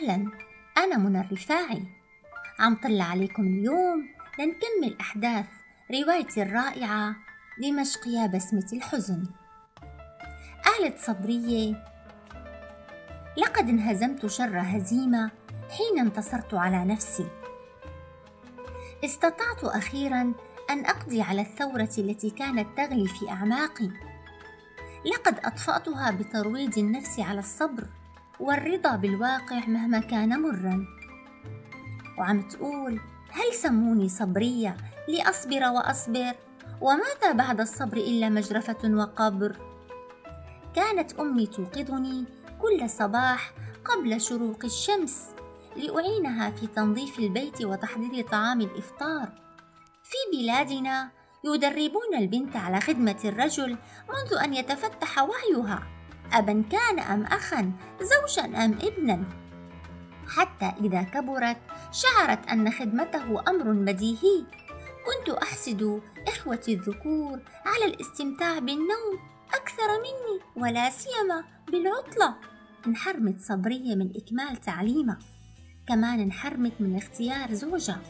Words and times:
أهلا. 0.00 0.30
أنا 0.78 0.98
منى 0.98 1.20
الرفاعي. 1.20 1.82
عم 2.58 2.74
طلع 2.74 3.04
عليكم 3.04 3.42
اليوم 3.42 4.08
لنكمل 4.38 5.00
أحداث 5.00 5.46
روايتي 5.90 6.42
الرائعة 6.42 7.16
دمشق 7.58 8.08
يا 8.08 8.26
بسمة 8.26 8.66
الحزن. 8.72 9.26
قالت 10.64 10.98
صبرية 10.98 11.84
لقد 13.38 13.68
انهزمت 13.68 14.26
شر 14.26 14.60
هزيمة 14.60 15.30
حين 15.70 15.98
انتصرت 15.98 16.54
على 16.54 16.84
نفسي. 16.84 17.26
استطعت 19.04 19.64
أخيرا 19.64 20.32
أن 20.70 20.86
أقضي 20.86 21.22
على 21.22 21.40
الثورة 21.40 21.90
التي 21.98 22.30
كانت 22.30 22.66
تغلي 22.76 23.08
في 23.08 23.30
أعماقي. 23.30 23.90
لقد 25.04 25.38
أطفأتها 25.44 26.10
بترويض 26.10 26.78
النفس 26.78 27.20
على 27.20 27.38
الصبر 27.38 27.86
والرضا 28.40 28.96
بالواقع 28.96 29.66
مهما 29.66 30.00
كان 30.00 30.40
مرا. 30.42 30.86
وعم 32.18 32.42
تقول 32.42 33.00
هل 33.30 33.54
سموني 33.54 34.08
صبرية 34.08 34.76
لأصبر 35.08 35.62
وأصبر؟ 35.62 36.34
وماذا 36.80 37.32
بعد 37.32 37.60
الصبر 37.60 37.96
إلا 37.96 38.28
مجرفة 38.28 38.78
وقبر؟ 38.84 39.56
كانت 40.74 41.12
أمي 41.12 41.46
توقظني 41.46 42.24
كل 42.60 42.90
صباح 42.90 43.52
قبل 43.84 44.20
شروق 44.20 44.64
الشمس 44.64 45.28
لأعينها 45.76 46.50
في 46.50 46.66
تنظيف 46.66 47.18
البيت 47.18 47.64
وتحضير 47.64 48.26
طعام 48.26 48.60
الإفطار. 48.60 49.28
في 50.02 50.36
بلادنا 50.36 51.10
يدربون 51.44 52.14
البنت 52.18 52.56
على 52.56 52.80
خدمة 52.80 53.18
الرجل 53.24 53.78
منذ 54.08 54.38
أن 54.44 54.54
يتفتح 54.54 55.18
وعيها. 55.18 55.99
أبا 56.32 56.64
كان 56.70 56.98
أم 56.98 57.24
أخا 57.24 57.72
زوجا 58.00 58.64
أم 58.64 58.78
ابنا. 58.82 59.24
حتى 60.28 60.72
إذا 60.84 61.02
كبرت 61.02 61.56
شعرت 61.92 62.48
أن 62.48 62.70
خدمته 62.70 63.40
أمر 63.48 63.72
بديهي. 63.72 64.44
كنت 65.06 65.30
أحسد 65.34 66.00
إخوتي 66.28 66.74
الذكور 66.74 67.40
على 67.66 67.84
الاستمتاع 67.84 68.58
بالنوم 68.58 69.18
أكثر 69.54 69.88
مني 69.98 70.40
ولا 70.56 70.90
سيما 70.90 71.44
بالعطلة. 71.72 72.34
انحرمت 72.86 73.40
صبرية 73.40 73.94
من 73.94 74.10
إكمال 74.16 74.56
تعليمها 74.56 75.18
كمان 75.88 76.20
انحرمت 76.20 76.72
من 76.80 76.96
اختيار 76.96 77.54
زوجها 77.54 78.00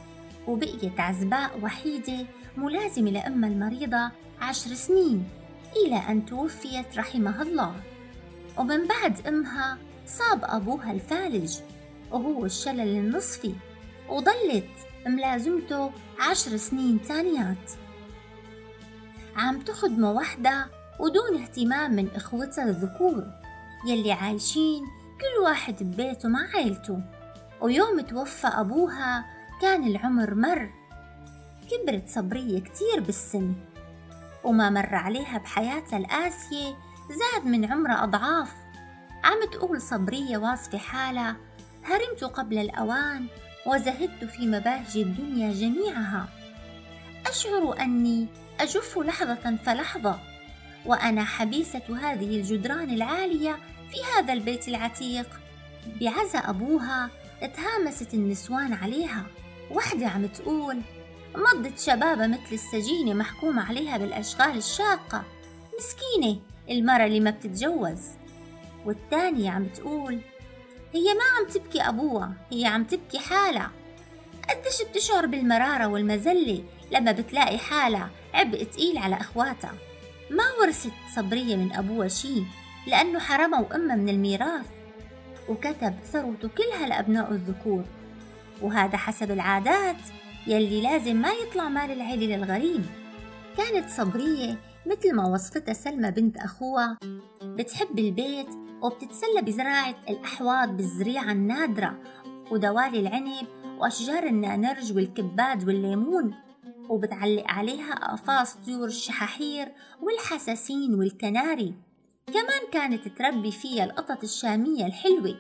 وبقيت 0.47 1.01
عزباء 1.01 1.61
وحيدة 1.63 2.27
ملازمة 2.57 3.11
لأمها 3.11 3.51
المريضة 3.51 4.11
عشر 4.41 4.75
سنين 4.75 5.29
إلى 5.77 5.97
أن 5.97 6.27
توفيت 6.27 6.99
رحمها 6.99 7.43
الله. 7.43 7.75
ومن 8.61 8.87
بعد 8.87 9.27
أمها 9.27 9.79
صاب 10.07 10.45
أبوها 10.45 10.93
الفالج 10.93 11.59
وهو 12.11 12.45
الشلل 12.45 12.81
النصفي 12.99 13.55
وضلت 14.09 14.71
ملازمته 15.07 15.93
عشر 16.21 16.57
تانيات 16.57 16.99
تانيات 16.99 17.73
عم 19.37 19.61
تخدمه 19.61 20.13
وحدة 20.13 20.67
ودون 20.99 21.43
اهتمام 21.43 21.93
من 21.93 22.09
إخوتها 22.15 22.65
الذكور 22.65 23.27
يلي 23.87 24.13
عايشين 24.13 24.85
كل 25.21 25.45
واحد 25.45 25.83
ببيته 25.83 26.29
مع 26.29 26.47
عيلته. 26.55 27.01
ويوم 27.61 28.01
توفى 28.01 28.47
أبوها 28.47 29.25
كان 29.63 29.87
العمر 29.87 30.35
مر. 30.35 30.71
كبرت 31.71 32.09
صبرية 32.09 32.61
كتير 32.61 33.01
بالسن 33.01 33.55
وما 34.45 34.71
مر 34.71 34.95
عليها 34.95 35.39
بحياتها 35.39 35.99
القاسية 35.99 36.90
زاد 37.11 37.47
من 37.47 37.73
عمرها 37.73 38.05
أضعاف. 38.05 38.53
عم 39.25 39.51
تقول 39.53 39.81
صبرية 39.81 40.39
واصفة 40.39 40.79
حالها. 40.79 41.37
هرمت 41.85 42.25
قبل 42.25 42.59
الأوان 42.59 43.27
وزهدت 43.67 44.25
في 44.25 44.47
مباهج 44.47 44.97
الدنيا 44.97 45.53
جميعها. 45.53 46.29
أشعر 47.27 47.81
أني 47.81 48.27
أجف 48.61 48.99
لحظة 48.99 49.57
فلحظة 49.57 50.19
وأنا 50.87 51.25
حبيسة 51.25 51.99
هذه 52.01 52.37
الجدران 52.37 52.91
العالية 52.91 53.59
في 53.91 53.97
هذا 54.17 54.33
البيت 54.33 54.69
العتيق. 54.69 55.41
بعزا 56.01 56.39
أبوها 56.39 57.11
اتهامست 57.43 58.15
النسوان 58.15 58.73
عليها. 58.73 59.27
وحدة 59.71 60.07
عم 60.07 60.27
تقول 60.27 60.81
مضت 61.35 61.79
شبابة 61.79 62.27
مثل 62.27 62.53
السجينة 62.53 63.15
محكومة 63.15 63.69
عليها 63.69 63.99
بالأشغال 63.99 64.57
الشاقة. 64.57 65.25
مسكينة. 65.79 66.41
المرة 66.71 67.05
اللي 67.05 67.21
ما 67.21 67.31
بتتجوز. 67.31 68.01
والتانية 68.87 69.51
عم 69.51 69.67
تقول 69.67 70.21
هي 70.95 71.15
ما 71.15 71.25
عم 71.39 71.47
تبكي 71.53 71.83
أبوها 71.83 72.33
هي 72.53 72.67
عم 72.67 72.85
تبكي 72.85 73.19
حالها. 73.19 73.71
قديش 74.49 74.83
بتشعر 74.91 75.27
بالمرارة 75.27 75.87
والمزلة 75.87 76.65
لما 76.93 77.13
بتلاقي 77.13 77.59
حالها 77.59 78.11
عبء 78.35 78.65
تقيل 78.65 78.99
على 78.99 79.17
أخواتها؟ 79.17 79.75
ما 80.31 80.45
ورثت 80.61 80.93
صبرية 81.17 81.57
من 81.57 81.73
أبوها 81.73 82.09
شي 82.09 82.43
لأنه 82.87 83.19
حرمها 83.19 83.61
وأمها 83.61 83.97
من 83.97 84.09
الميراث. 84.09 84.67
وكتب 85.49 85.95
ثروته 86.13 86.49
كلها 86.49 86.87
لأبناء 86.87 87.33
الذكور. 87.33 87.85
وهذا 88.63 88.97
حسب 88.97 89.31
العادات 89.31 89.97
يلي 90.47 90.81
لازم 90.81 91.17
ما 91.17 91.33
يطلع 91.33 91.69
مال 91.69 91.91
العيلة 91.91 92.37
للغريب. 92.37 92.87
كانت 93.57 93.91
صبرية 93.91 94.57
مثل 94.87 95.15
ما 95.15 95.27
وصفتها 95.27 95.73
سلمى 95.73 96.11
بنت 96.11 96.37
أخوها 96.37 96.99
بتحب 97.43 97.99
البيت 97.99 98.49
وبتتسلى 98.83 99.43
بزراعة 99.43 99.95
الأحواض 100.09 100.77
بالزريعة 100.77 101.33
النادرة 101.33 101.99
ودوالي 102.51 103.01
العنب 103.01 103.47
وأشجار 103.79 104.23
النانرج 104.27 104.97
والكباد 104.97 105.69
والليمون 105.69 106.35
وبتعلق 106.89 107.45
عليها 107.47 107.93
أقفاص 107.93 108.55
طيور 108.55 108.89
الشحاحير 108.89 109.69
والحساسين 110.03 110.95
والكناري. 110.95 111.75
كمان 112.27 112.71
كانت 112.73 113.09
تربي 113.09 113.53
فيها 113.53 113.85
القطط 113.85 114.23
الشامية 114.23 114.87
الحلوة 114.87 115.37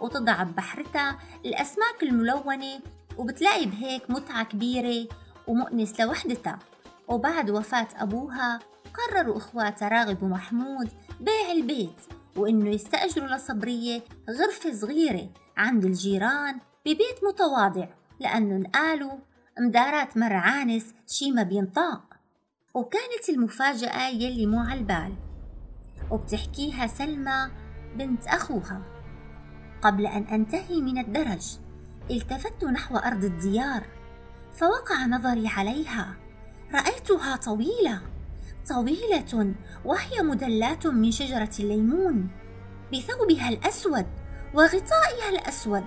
وتضع 0.00 0.42
ببحرتها 0.42 1.18
الأسماك 1.44 2.02
الملونة 2.02 2.80
وبتلاقي 3.18 3.66
بهيك 3.66 4.10
متعة 4.10 4.44
كبيرة 4.44 5.08
ومؤنس 5.46 6.00
لوحدتها. 6.00 6.58
وبعد 7.08 7.50
وفاة 7.50 7.88
أبوها 7.96 8.58
قرروا 8.96 9.36
إخواتها 9.36 9.88
راغب 9.88 10.22
ومحمود 10.22 10.88
بيع 11.20 11.52
البيت 11.52 12.00
وإنه 12.36 12.70
يستأجروا 12.70 13.28
لصبرية 13.28 14.02
غرفة 14.30 14.72
صغيرة 14.72 15.30
عند 15.56 15.84
الجيران 15.84 16.60
ببيت 16.86 17.24
متواضع 17.28 17.88
لأنه 18.20 18.56
نقالوا 18.56 19.18
مدارات 19.58 20.16
مر 20.16 20.32
عانس 20.32 20.94
شي 21.06 21.30
ما 21.30 21.42
بينطاق. 21.42 22.02
وكانت 22.74 23.28
المفاجأة 23.28 24.08
يلي 24.08 24.46
مو 24.46 24.60
عالبال. 24.60 25.14
وبتحكيها 26.10 26.86
سلمى 26.86 27.50
بنت 27.94 28.26
أخوها. 28.26 28.82
قبل 29.82 30.06
أن 30.06 30.22
أنتهي 30.22 30.80
من 30.80 30.98
الدرج 30.98 31.58
التفت 32.10 32.64
نحو 32.64 32.96
أرض 32.96 33.24
الديار 33.24 33.86
فوقع 34.52 35.06
نظري 35.06 35.48
عليها. 35.48 36.16
رأيتها 36.74 37.36
طويلة. 37.36 38.15
طويلة 38.68 39.54
وهي 39.84 40.22
مدلاة 40.22 40.78
من 40.84 41.10
شجرة 41.10 41.50
الليمون. 41.60 42.28
بثوبها 42.92 43.48
الأسود 43.48 44.06
وغطائها 44.54 45.28
الأسود 45.28 45.84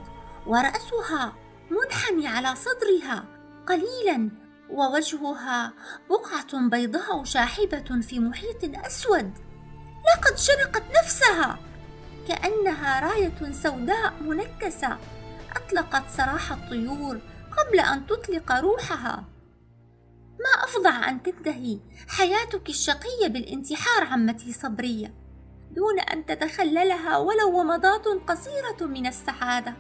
ورأسها 0.48 1.36
منحني 1.72 2.28
على 2.28 2.56
صدرها 2.56 3.26
قليلا 3.68 4.32
ووجهها 4.70 5.74
بقعة 6.10 6.70
بيضاء 6.70 7.24
شاحبة 7.24 8.02
في 8.02 8.20
محيط 8.20 8.86
أسود. 8.86 9.34
لقد 10.08 10.38
شرقت 10.38 10.84
نفسها. 11.04 11.60
كأنها 12.28 13.00
راية 13.00 13.52
سوداء 13.52 14.14
منكسة. 14.22 14.98
أطلقت 15.56 16.04
سراح 16.10 16.52
الطيور 16.52 17.20
قبل 17.58 17.80
أن 17.80 18.08
تطلق 18.08 18.52
روحها. 18.52 19.24
أفظع 20.70 21.10
أن 21.10 21.24
تنتهي 21.24 21.80
حياتك 22.08 22.70
الشقية 22.70 23.28
بالانتحار 23.28 24.04
عمتي 24.04 24.54
صبرية 24.54 25.14
دون 25.72 26.00
أن 26.00 26.26
تتخللها 26.26 27.18
ولو 27.18 27.60
ومضات 27.60 28.08
قصيرة 28.28 28.88
من 28.88 29.08
السعادة. 29.08 29.74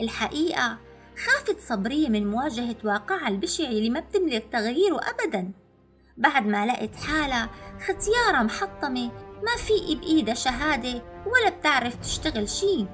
الحقيقة 0.00 0.78
خافت 1.26 1.60
صبرية 1.60 2.08
من 2.08 2.30
مواجهة 2.30 2.76
واقعها 2.84 3.28
البشع 3.28 3.64
اللي 3.64 3.90
ما 3.90 4.00
بتملك 4.00 4.46
تغييره 4.52 5.00
أبدا. 5.00 5.52
بعد 6.16 6.46
ما 6.46 6.66
لقت 6.66 6.96
حالها 6.96 7.50
ختيارة 7.80 8.42
محطمة 8.42 9.06
ما 9.42 9.56
في 9.56 9.94
بإيدها 9.94 10.34
شهادة 10.34 11.02
ولا 11.26 11.50
بتعرف 11.58 11.94
تشتغل 11.94 12.48
شي 12.48 12.86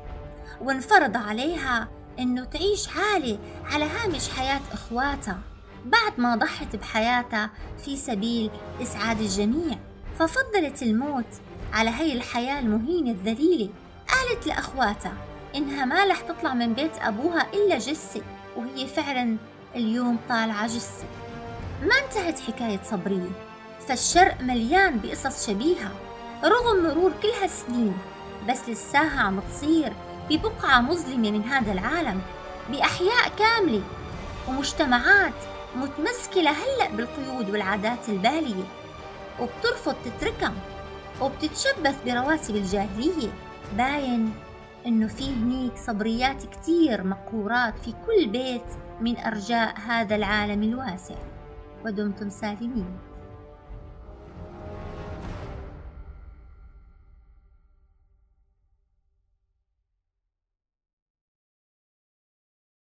وانفرض 0.60 1.16
عليها 1.16 1.88
إنه 2.18 2.44
تعيش 2.44 2.86
حالة 2.86 3.38
على 3.64 3.84
هامش 3.84 4.28
حياة 4.28 4.60
إخواتها. 4.72 5.49
بعد 5.84 6.12
ما 6.18 6.36
ضحت 6.36 6.76
بحياتها 6.76 7.50
في 7.84 7.96
سبيل 7.96 8.50
إسعاد 8.82 9.20
الجميع 9.20 9.78
ففضلت 10.18 10.82
الموت 10.82 11.24
على 11.72 11.90
هي 11.90 12.12
الحياة 12.12 12.60
المهينة 12.60 13.10
الذليلة. 13.10 13.68
قالت 14.08 14.46
لأخواتها 14.46 15.12
إنها 15.56 15.84
ما 15.84 16.06
رح 16.06 16.20
تطلع 16.20 16.54
من 16.54 16.74
بيت 16.74 16.98
أبوها 16.98 17.46
إلا 17.54 17.78
جثة 17.78 18.22
وهي 18.56 18.86
فعلا 18.86 19.36
اليوم 19.76 20.18
طالعة 20.28 20.66
جثة. 20.66 21.04
ما 21.82 21.94
انتهت 22.04 22.40
حكاية 22.40 22.80
صبرية 22.84 23.30
فالشرق 23.88 24.40
مليان 24.40 24.98
بقصص 24.98 25.46
شبيهة 25.46 25.92
رغم 26.44 26.82
مرور 26.82 27.12
كل 27.22 27.28
هالسنين 27.42 27.98
بس 28.48 28.68
لساها 28.68 29.20
عم 29.20 29.40
تصير 29.40 29.92
ببقعة 30.30 30.80
مظلمة 30.80 31.30
من 31.30 31.44
هذا 31.44 31.72
العالم 31.72 32.20
بأحياء 32.70 33.28
كاملة 33.38 33.82
ومجتمعات 34.48 35.34
متمسكة 35.76 36.40
لهلأ 36.40 36.90
بالقيود 36.96 37.50
والعادات 37.50 38.08
البالية 38.08 38.64
وبترفض 39.40 39.94
تتركها 40.04 40.52
وبتتشبث 41.20 42.04
برواسب 42.06 42.56
الجاهلية. 42.56 43.28
باين 43.76 44.32
إنه 44.86 45.06
في 45.08 45.34
هنيك 45.34 45.76
صبريات 45.76 46.46
كتير 46.46 47.04
مقهورات 47.04 47.78
في 47.78 47.94
كل 48.06 48.26
بيت 48.26 48.66
من 49.00 49.16
أرجاء 49.16 49.78
هذا 49.78 50.16
العالم 50.16 50.62
الواسع. 50.62 51.16
ودمتم 51.84 52.30
سالمين. 52.30 52.98